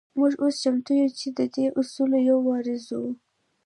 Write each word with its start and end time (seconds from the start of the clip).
موږ 0.19 0.33
اوس 0.43 0.55
چمتو 0.63 0.91
يو 1.01 1.09
چې 1.19 1.27
د 1.37 1.39
دې 1.53 1.65
اصولو 1.79 2.17
يو 2.29 2.37
وارزوو. 2.47 3.09